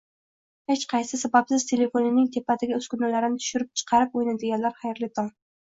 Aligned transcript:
Hech 0.71 0.85
qanday 0.93 1.19
sababsiz 1.23 1.65
telefonining 1.73 2.25
tepadagi 2.39 2.77
uskunalarini 2.81 3.39
tushirib 3.45 3.73
chiqarib 3.83 4.21
o'ynaydiganlar, 4.23 4.77
xayrli 4.83 5.15
tong! 5.23 5.33